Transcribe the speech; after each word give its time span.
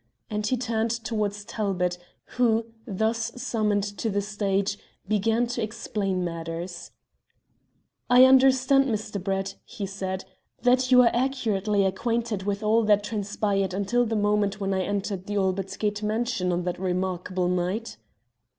And 0.31 0.47
he 0.47 0.57
turned 0.57 0.89
towards 0.89 1.45
Talbot, 1.45 1.99
who, 2.29 2.65
thus 2.87 3.31
summoned 3.39 3.83
to 3.99 4.09
the 4.09 4.19
stage, 4.19 4.79
began 5.07 5.45
to 5.45 5.61
explain 5.61 6.23
matters. 6.25 6.89
"I 8.09 8.25
understand, 8.25 8.85
Mr. 8.85 9.23
Brett," 9.23 9.57
he 9.63 9.85
said, 9.85 10.25
"that 10.63 10.91
you 10.91 11.03
are 11.03 11.11
accurately 11.13 11.85
acquainted 11.85 12.45
with 12.47 12.63
all 12.63 12.81
that 12.85 13.03
transpired 13.03 13.75
until 13.75 14.03
the 14.03 14.15
moment 14.15 14.59
when 14.59 14.73
I 14.73 14.81
entered 14.81 15.27
the 15.27 15.35
Albert 15.35 15.77
Gate 15.77 16.01
mansion 16.01 16.51
on 16.51 16.63
that 16.63 16.79
remarkable 16.79 17.47
night?" 17.47 17.97